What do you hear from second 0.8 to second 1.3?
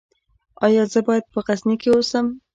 زه باید